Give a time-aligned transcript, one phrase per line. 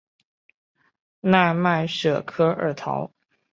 [1.19, 3.11] 奈迈什科尔陶。